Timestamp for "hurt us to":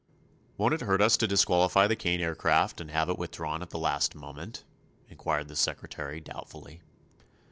0.81-1.27